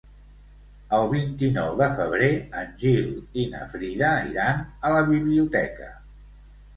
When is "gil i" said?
2.83-3.45